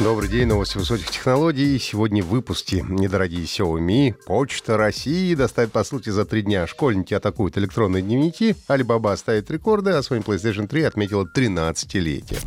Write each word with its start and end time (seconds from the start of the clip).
Добрый 0.00 0.28
день, 0.28 0.46
новости 0.46 0.76
высоких 0.76 1.10
технологий. 1.10 1.76
Сегодня 1.80 2.22
в 2.22 2.28
выпуске 2.28 2.84
недорогие 2.88 3.42
Xiaomi. 3.42 4.14
Почта 4.26 4.76
России 4.76 5.34
доставит 5.34 5.72
посылки 5.72 6.08
за 6.08 6.24
три 6.24 6.42
дня. 6.42 6.68
Школьники 6.68 7.14
атакуют 7.14 7.58
электронные 7.58 8.00
дневники. 8.00 8.54
Alibaba 8.68 9.16
ставит 9.16 9.50
рекорды, 9.50 9.90
а 9.90 10.02
своим 10.04 10.22
PlayStation 10.22 10.68
3 10.68 10.84
отметила 10.84 11.24
13-летие. 11.24 12.38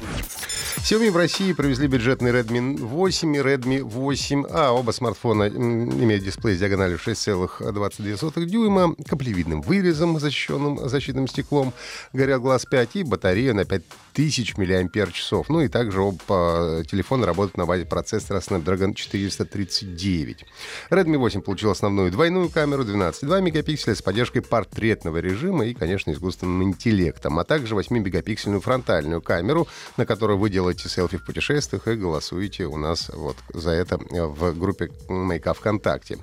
Xiaomi 0.77 1.11
в 1.11 1.17
России 1.17 1.51
привезли 1.51 1.87
бюджетный 1.87 2.31
Redmi 2.31 2.77
8 2.77 3.35
и 3.35 3.39
Redmi 3.39 3.81
8A. 3.81 4.69
Оба 4.69 4.91
смартфона 4.91 5.49
имеют 5.49 6.23
дисплей 6.23 6.55
с 6.55 6.59
диагональю 6.59 6.97
6,22 6.97 8.45
дюйма, 8.45 8.95
каплевидным 9.07 9.61
вырезом, 9.61 10.19
защищенным 10.19 10.87
защитным 10.87 11.27
стеклом, 11.27 11.73
горел 12.13 12.39
глаз 12.39 12.65
5 12.65 12.95
и 12.95 13.03
батарея 13.03 13.53
на 13.53 13.65
5000 14.13 14.57
мАч. 14.57 15.31
Ну 15.49 15.61
и 15.61 15.67
также 15.67 16.01
оба 16.01 16.83
телефона 16.89 17.25
работают 17.25 17.57
на 17.57 17.65
базе 17.65 17.85
процессора 17.85 18.39
Snapdragon 18.39 18.93
439. 18.93 20.45
Redmi 20.89 21.17
8 21.17 21.41
получил 21.41 21.71
основную 21.71 22.11
двойную 22.11 22.49
камеру 22.49 22.83
12,2 22.83 23.41
мегапикселя 23.41 23.95
с 23.95 24.01
поддержкой 24.01 24.41
портретного 24.41 25.17
режима 25.17 25.65
и, 25.65 25.73
конечно, 25.73 26.11
искусственным 26.11 26.63
интеллектом, 26.63 27.39
а 27.39 27.43
также 27.43 27.75
8-мегапиксельную 27.75 28.59
фронтальную 28.59 29.21
камеру, 29.21 29.67
на 29.97 30.05
которую 30.05 30.39
вы 30.39 30.49
делаете 30.49 30.89
селфи 30.89 31.17
в 31.17 31.25
путешествиях 31.25 31.87
и 31.87 31.95
голосуете 31.95 32.65
у 32.65 32.77
нас 32.77 33.09
вот 33.13 33.37
за 33.53 33.71
это 33.71 33.97
в 33.97 34.57
группе 34.57 34.91
Мейка 35.07 35.53
ВКонтакте. 35.53 36.17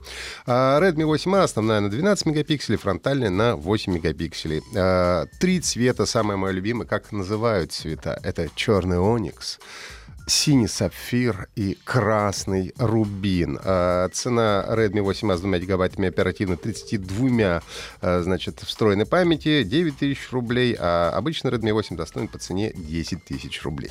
А 0.47 0.81
Redmi 0.81 1.05
8A 1.05 1.43
основная 1.43 1.81
на 1.81 1.91
12 1.91 2.27
мегапикселей, 2.27 2.79
фронтальная 2.79 3.31
на 3.31 3.57
8 3.57 3.93
мегапикселей. 3.93 4.63
А, 4.77 5.27
три 5.41 5.61
цвета, 5.61 6.07
самое 6.07 6.39
мое 6.39 6.53
любимое, 6.53 6.87
как 6.87 7.13
называют 7.13 7.73
цвета. 7.79 8.19
Это 8.23 8.49
черный 8.55 8.99
оникс, 8.99 9.59
синий 10.27 10.67
сапфир 10.67 11.49
и 11.55 11.79
красный 11.85 12.75
рубин. 12.77 13.59
А, 13.65 14.09
цена 14.09 14.65
Redmi 14.69 15.03
8A 15.03 15.37
с 15.37 15.41
2 15.41 15.59
гигабайтами 15.59 16.09
оперативно 16.09 16.57
32 16.57 17.63
а, 18.01 18.23
значит, 18.23 18.61
встроенной 18.61 19.07
памяти 19.07 19.63
9 19.63 19.97
тысяч 19.97 20.31
рублей, 20.33 20.77
а 20.79 21.11
обычно 21.15 21.49
Redmi 21.49 21.73
8 21.73 21.97
достоин 21.97 22.29
по 22.29 22.39
цене 22.39 22.73
10 22.75 23.25
тысяч 23.25 23.63
рублей. 23.63 23.91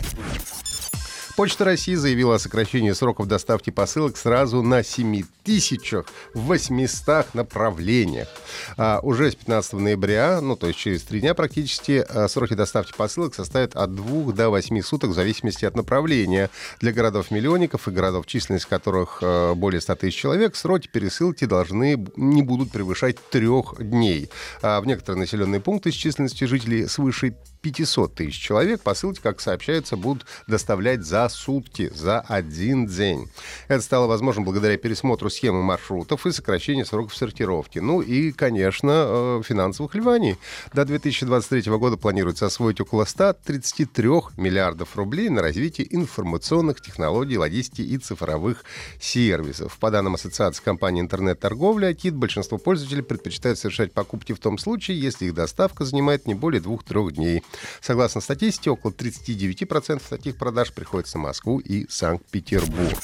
Почта 1.38 1.64
России 1.66 1.94
заявила 1.94 2.36
о 2.36 2.40
сокращении 2.40 2.92
сроков 2.94 3.28
доставки 3.28 3.70
посылок 3.70 4.18
сразу 4.18 4.64
на 4.64 4.82
7800 4.82 7.36
направлениях. 7.36 8.28
А 8.76 9.00
уже 9.04 9.30
с 9.30 9.36
15 9.36 9.74
ноября, 9.74 10.42
ну 10.42 10.56
то 10.56 10.66
есть 10.66 10.80
через 10.80 11.04
три 11.04 11.20
дня 11.20 11.36
практически, 11.36 12.04
а, 12.10 12.28
сроки 12.28 12.56
доставки 12.56 12.92
посылок 12.98 13.36
составят 13.36 13.76
от 13.76 13.94
2 13.94 14.34
до 14.34 14.50
8 14.50 14.82
суток 14.82 15.12
в 15.12 15.14
зависимости 15.14 15.64
от 15.64 15.76
направления. 15.76 16.50
Для 16.80 16.92
городов-миллионников 16.92 17.88
и 17.88 17.92
городов, 17.92 18.26
численность 18.26 18.66
которых 18.66 19.20
а, 19.22 19.54
более 19.54 19.80
100 19.80 19.94
тысяч 19.94 20.18
человек, 20.18 20.56
сроки 20.56 20.90
пересылки 20.92 21.46
должны 21.46 22.04
не 22.16 22.42
будут 22.42 22.72
превышать 22.72 23.18
трех 23.30 23.76
дней. 23.78 24.32
А 24.64 24.82
в 24.82 24.88
некоторые 24.88 25.20
населенные 25.20 25.62
пункты 25.62 25.92
с 25.92 25.96
численностью 25.96 26.48
жителей 26.48 26.88
свыше 26.88 27.36
500 27.72 28.16
тысяч 28.16 28.40
человек 28.40 28.82
посылки, 28.82 29.20
как 29.20 29.42
сообщается, 29.42 29.98
будут 29.98 30.26
доставлять 30.48 31.04
за 31.04 31.28
сутки, 31.28 31.92
за 31.94 32.22
один 32.22 32.88
день. 32.88 33.30
Это 33.68 33.82
стало 33.82 34.08
возможным 34.08 34.46
благодаря 34.46 34.78
пересмотру 34.78 35.30
схемы 35.30 35.64
маршрутов 35.64 36.26
и 36.26 36.32
сокращению 36.32 36.86
сроков 36.86 37.14
сортировки. 37.14 37.80
Ну 37.80 38.02
и, 38.02 38.32
конечно, 38.32 38.92
э, 39.08 39.42
финансовых 39.44 39.96
ливаний. 39.96 40.38
До 40.74 40.86
2023 40.86 41.78
года 41.78 41.98
планируется 41.98 42.46
освоить 42.46 42.80
около 42.80 43.04
133 43.04 44.08
миллиардов 44.38 44.96
рублей 44.96 45.28
на 45.28 45.42
развитие 45.42 45.94
информационных 45.94 46.80
технологий, 46.80 47.38
логистики 47.38 47.82
и 47.82 47.98
цифровых 47.98 48.64
сервисов. 49.02 49.78
По 49.78 49.92
данным 49.92 50.16
Ассоциации 50.16 50.64
компаний 50.64 51.02
интернет-торговли 51.02 51.88
АКИТ, 51.88 52.16
большинство 52.16 52.58
пользователей 52.58 53.04
предпочитают 53.04 53.60
совершать 53.60 53.92
покупки 53.92 54.32
в 54.32 54.40
том 54.40 54.58
случае, 54.58 55.02
если 55.02 55.26
их 55.26 55.34
доставка 55.34 55.84
занимает 55.84 56.28
не 56.28 56.34
более 56.34 56.62
двух-трех 56.62 57.14
дней. 57.14 57.44
Согласно 57.82 58.22
статистике, 58.22 58.70
около 58.70 58.92
39% 58.92 60.02
таких 60.10 60.38
продаж 60.38 60.72
приходится 60.74 61.18
в 61.18 61.22
Москву 61.22 61.60
и 61.60 61.88
Санкт-Петербург. 61.90 62.98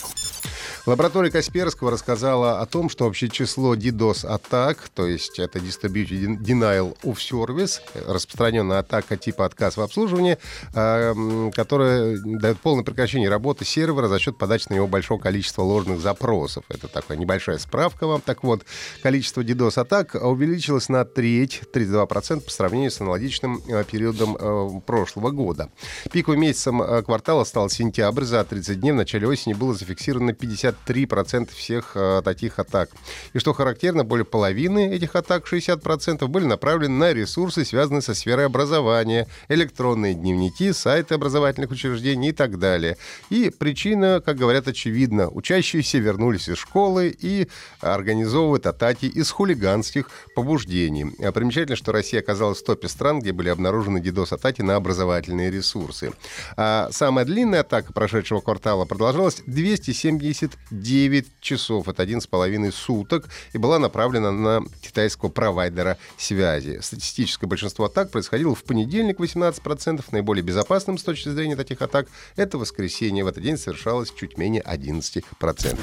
Лаборатория 0.86 1.32
Касперского 1.32 1.92
рассказала 1.92 2.60
о 2.60 2.66
том, 2.66 2.90
что 2.90 3.06
общее 3.06 3.30
число 3.30 3.74
DDoS-атак, 3.74 4.90
то 4.94 5.08
есть 5.08 5.40
это 5.40 5.60
Distributed 5.60 6.40
Denial 6.40 6.98
of 7.04 7.20
Service, 7.20 7.80
распространенная 8.06 8.80
атака 8.80 9.16
типа 9.16 9.46
отказ 9.46 9.78
в 9.78 9.82
обслуживании, 9.82 10.38
э, 10.76 11.52
которая 11.56 12.18
дает 12.26 12.60
полное 12.60 12.84
прекращение 12.84 13.30
работы 13.30 13.64
сервера 13.64 14.10
за 14.10 14.20
счет 14.20 14.38
подачи 14.38 14.66
на 14.68 14.74
него 14.74 14.88
большого 14.88 15.20
количества 15.20 15.62
ложных 15.62 16.02
запросов. 16.02 16.66
Это 16.68 16.90
такая 16.90 17.18
небольшая 17.18 17.60
справка 17.60 18.06
вам. 18.06 18.20
Так 18.20 18.44
вот, 18.44 18.66
количество 19.02 19.40
DDoS-атак 19.40 20.16
увеличилось 20.16 20.90
на 20.90 21.06
треть, 21.06 21.62
32% 21.74 22.42
по 22.42 22.52
сравнению 22.52 22.92
с 22.92 23.00
аналогичным 23.00 23.62
э, 23.70 23.86
периодом 23.86 24.36
э, 24.38 24.82
прошлого 24.86 25.32
года. 25.32 25.70
Пиковым 26.12 26.42
месяцем 26.42 26.82
э, 26.82 27.04
квартала 27.04 27.46
стал 27.46 27.70
сентябрь. 27.70 28.26
За 28.26 28.44
30 28.44 28.82
дней 28.82 28.92
в 28.92 28.96
начале 28.96 29.30
осени 29.30 29.54
было 29.54 29.74
зафиксировано 29.74 30.34
50 30.34 30.73
63% 30.88 31.50
всех 31.54 31.92
э, 31.96 32.22
таких 32.24 32.60
атак. 32.60 32.90
И 33.34 33.40
что 33.40 33.54
характерно, 33.54 34.04
более 34.04 34.26
половины 34.26 34.94
этих 34.94 35.16
атак, 35.16 35.52
60%, 35.52 36.28
были 36.28 36.46
направлены 36.46 36.96
на 36.96 37.14
ресурсы, 37.14 37.66
связанные 37.66 38.02
со 38.02 38.14
сферой 38.14 38.46
образования, 38.46 39.28
электронные 39.50 40.14
дневники, 40.14 40.74
сайты 40.74 41.16
образовательных 41.16 41.72
учреждений 41.72 42.30
и 42.30 42.32
так 42.34 42.60
далее. 42.60 42.98
И 43.30 43.50
причина, 43.50 44.22
как 44.24 44.38
говорят, 44.38 44.68
очевидна. 44.68 45.30
Учащиеся 45.30 45.98
вернулись 45.98 46.50
из 46.50 46.58
школы 46.58 47.16
и 47.18 47.48
организовывают 47.82 48.66
атаки 48.66 49.06
из 49.06 49.32
хулиганских 49.32 50.10
побуждений. 50.36 51.14
А 51.20 51.32
примечательно, 51.32 51.76
что 51.76 51.92
Россия 51.92 52.20
оказалась 52.20 52.60
в 52.60 52.66
топе 52.66 52.88
стран, 52.88 53.20
где 53.20 53.32
были 53.32 53.50
обнаружены 53.50 54.00
DDoS-атаки 54.00 54.62
на 54.62 54.76
образовательные 54.76 55.52
ресурсы. 55.52 56.12
А 56.58 56.90
самая 56.92 57.26
длинная 57.26 57.62
атака 57.62 57.94
прошедшего 57.94 58.42
квартала 58.42 58.86
продолжалась 58.86 59.42
270 59.46 60.52
9 60.72 61.40
часов, 61.40 61.88
это 61.88 62.04
1,5 62.04 62.72
суток, 62.72 63.30
и 63.54 63.58
была 63.58 63.80
направлена 63.80 64.32
на 64.32 64.62
китайского 64.82 65.30
провайдера 65.30 65.98
связи. 66.18 66.80
Статистическое 66.82 67.48
большинство 67.48 67.86
атак 67.86 68.12
происходило 68.12 68.56
в 68.56 68.64
понедельник 68.64 69.20
18%, 69.20 70.04
наиболее 70.12 70.44
безопасным 70.44 70.98
с 70.98 71.04
точки 71.04 71.30
зрения 71.30 71.56
таких 71.56 71.82
атак 71.82 72.08
это 72.36 72.58
воскресенье. 72.58 73.24
В 73.24 73.28
этот 73.28 73.44
день 73.44 73.58
совершалось 73.58 74.12
чуть 74.12 74.38
менее 74.38 74.62
11% 74.62 75.24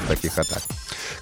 таких 0.08 0.38
атак. 0.38 0.62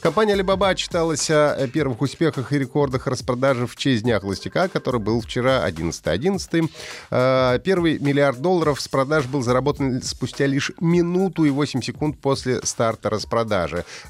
Компания 0.01 0.35
Alibaba 0.35 0.69
отчиталась 0.69 1.31
о 1.31 1.69
первых 1.69 2.01
успехах 2.01 2.53
и 2.53 2.59
рекордах 2.59 3.07
распродажи 3.07 3.67
в 3.67 3.77
честь 3.77 4.05
Дня 4.05 4.21
Холостяка, 4.21 4.69
который 4.69 5.01
был 5.01 5.21
вчера 5.21 5.69
11.11. 5.69 6.71
А, 7.11 7.59
первый 7.59 7.99
миллиард 7.99 8.41
долларов 8.41 8.81
с 8.81 8.89
продаж 8.89 9.27
был 9.27 9.43
заработан 9.43 10.03
спустя 10.03 10.47
лишь 10.47 10.73
минуту 10.81 11.45
и 11.45 11.51
8 11.51 11.83
секунд 11.83 12.19
после 12.19 12.61
старта 12.63 13.11
распродажи. 13.11 13.48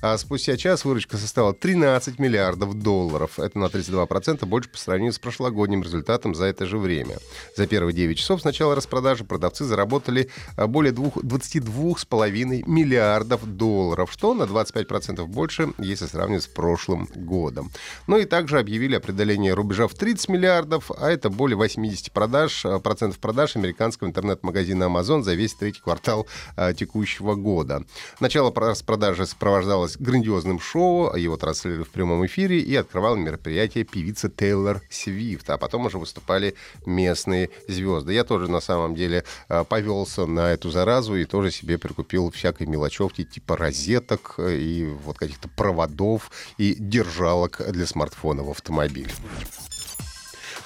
А 0.03 0.17
спустя 0.19 0.57
час 0.57 0.85
выручка 0.85 1.17
составила 1.17 1.55
13 1.55 2.19
миллиардов 2.19 2.75
долларов. 2.75 3.39
Это 3.39 3.59
на 3.59 3.67
32% 3.67 4.45
больше 4.47 4.71
по 4.71 4.79
сравнению 4.79 5.13
с 5.13 5.19
прошлогодним 5.19 5.83
результатом 5.83 6.35
за 6.35 6.47
это 6.47 6.67
же 6.67 6.79
время. 6.79 7.17
За 7.57 7.67
первые 7.67 7.95
9 7.95 8.19
часов 8.19 8.41
с 8.41 8.45
начала 8.45 8.75
распродажи 8.75 9.25
продавцы 9.25 9.65
заработали 9.65 10.31
а, 10.57 10.67
более 10.67 10.93
22,5 10.93 12.65
миллиардов 12.67 13.45
долларов, 13.47 14.11
что 14.13 14.35
на 14.35 14.45
25% 14.45 15.25
больше, 15.27 15.73
если 15.79 16.07
сравнивать 16.07 16.45
с 16.45 16.49
прошлым 16.49 17.09
годом. 17.15 17.71
Ну 18.07 18.19
и 18.19 18.25
также 18.25 18.59
объявили 18.59 18.97
о 18.97 19.01
преодолении 19.01 19.51
рубежа 19.51 19.87
в 19.89 19.95
30 19.95 20.29
миллиардов, 20.29 20.91
а 20.91 21.11
это 21.11 21.31
более 21.31 21.57
80 21.57 22.13
продаж, 22.13 22.65
а, 22.65 22.79
процентов 22.79 23.19
продаж 23.19 23.57
американского 23.57 24.09
интернет-магазина 24.09 24.85
Amazon 24.85 25.23
за 25.23 25.35
весь 25.35 25.55
третий 25.55 25.81
квартал 25.81 26.27
а, 26.57 26.73
текущего 26.73 27.35
года. 27.35 27.85
Начало 28.21 28.53
распродажи 28.55 29.27
сопровождалось 29.29 29.97
грандиозным 29.97 30.59
шоу, 30.59 31.15
его 31.15 31.37
транслировали 31.37 31.85
в 31.85 31.91
прямом 31.91 32.27
эфире 32.27 32.59
и 32.61 32.75
открывал 32.75 33.15
мероприятие 33.15 33.85
певица 33.85 34.29
Тейлор 34.29 34.83
Свифт, 34.91 35.49
а 35.51 35.59
потом 35.59 35.87
уже 35.87 35.99
выступали 35.99 36.55
местные 36.85 37.51
звезды. 37.69 38.13
Я 38.15 38.25
тоже 38.25 38.51
на 38.51 38.61
самом 38.61 38.95
деле 38.95 39.25
повелся 39.69 40.27
на 40.27 40.51
эту 40.51 40.71
заразу 40.71 41.15
и 41.15 41.25
тоже 41.25 41.51
себе 41.51 41.79
прикупил 41.79 42.31
всякой 42.31 42.67
мелочевки 42.67 43.25
типа 43.25 43.57
розеток 43.57 44.35
и 44.39 44.93
вот 45.05 45.19
каких-то 45.19 45.49
проводов 45.49 46.31
и 46.57 46.75
держалок 46.79 47.61
для 47.71 47.87
смартфона 47.87 48.43
в 48.43 48.51
автомобиле. 48.51 49.13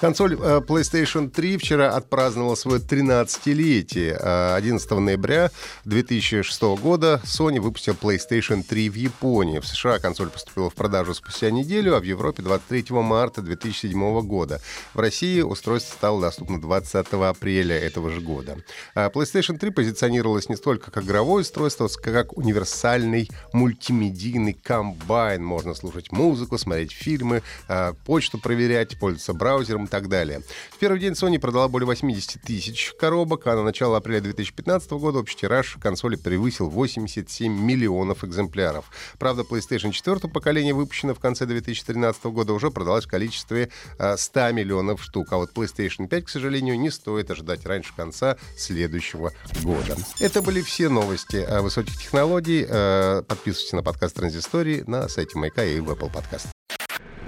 Консоль 0.03 0.33
э, 0.33 0.59
PlayStation 0.59 1.29
3 1.29 1.55
вчера 1.55 1.95
отпраздновала 1.95 2.55
свое 2.55 2.81
13-летие. 2.81 4.13
11 4.53 4.91
э, 4.91 4.99
ноября 4.99 5.49
2006 5.85 6.61
года 6.61 7.21
Sony 7.23 7.61
выпустил 7.61 7.93
PlayStation 7.93 8.63
3 8.63 8.89
в 8.89 8.95
Японии. 8.95 9.59
В 9.59 9.65
США 9.65 9.99
консоль 9.99 10.27
поступила 10.27 10.69
в 10.69 10.73
продажу 10.73 11.13
спустя 11.13 11.51
неделю, 11.51 11.95
а 11.95 12.01
в 12.01 12.03
Европе 12.03 12.43
23 12.43 12.87
марта 12.89 13.41
2007 13.41 14.21
года. 14.27 14.59
В 14.93 14.99
России 14.99 15.39
устройство 15.39 15.93
стало 15.93 16.19
доступно 16.19 16.59
20 16.59 17.07
апреля 17.13 17.79
этого 17.79 18.09
же 18.09 18.19
года. 18.19 18.57
А 18.95 19.09
PlayStation 19.09 19.57
3 19.57 19.69
позиционировалась 19.69 20.49
не 20.49 20.57
столько 20.57 20.91
как 20.91 21.05
игровое 21.05 21.43
устройство, 21.43 21.87
как 21.87 22.37
универсальный 22.37 23.29
мультимедийный 23.53 24.51
комбайн. 24.51 25.45
Можно 25.45 25.73
слушать 25.73 26.11
музыку, 26.11 26.57
смотреть 26.57 26.91
фильмы, 26.91 27.41
э, 27.69 27.93
почту 28.05 28.37
проверять, 28.37 28.99
пользоваться 28.99 29.31
браузером 29.31 29.87
так 29.93 30.07
далее. 30.07 30.41
В 30.71 30.79
первый 30.79 30.99
день 30.99 31.11
Sony 31.11 31.37
продала 31.37 31.67
более 31.67 31.85
80 31.85 32.41
тысяч 32.41 32.95
коробок, 32.99 33.45
а 33.45 33.55
на 33.55 33.61
начало 33.61 33.97
апреля 33.97 34.21
2015 34.21 34.89
года 34.93 35.19
общий 35.19 35.37
тираж 35.37 35.77
консоли 35.79 36.15
превысил 36.15 36.67
87 36.67 37.53
миллионов 37.53 38.23
экземпляров. 38.23 38.85
Правда, 39.19 39.43
PlayStation 39.43 39.91
4 39.91 40.31
поколения, 40.33 40.73
выпущенная 40.73 41.13
в 41.13 41.19
конце 41.19 41.45
2013 41.45 42.23
года, 42.25 42.53
уже 42.53 42.71
продалась 42.71 43.05
в 43.05 43.07
количестве 43.07 43.69
100 43.99 44.39
а, 44.39 44.51
миллионов 44.51 45.03
штук. 45.03 45.27
А 45.31 45.37
вот 45.37 45.51
PlayStation 45.53 46.07
5, 46.07 46.25
к 46.25 46.29
сожалению, 46.29 46.79
не 46.79 46.89
стоит 46.89 47.29
ожидать 47.29 47.63
раньше 47.67 47.93
конца 47.95 48.37
следующего 48.57 49.31
года. 49.61 49.95
Это 50.19 50.41
были 50.41 50.63
все 50.63 50.89
новости 50.89 51.45
высоких 51.61 51.99
технологий. 51.99 52.65
А, 52.67 53.21
подписывайтесь 53.21 53.73
на 53.73 53.83
подкаст 53.83 54.15
Транзистории 54.15 54.83
на 54.87 55.07
сайте 55.07 55.37
Майка 55.37 55.63
и 55.63 55.79
в 55.79 55.91
Apple 55.91 56.11
Podcast. 56.11 56.62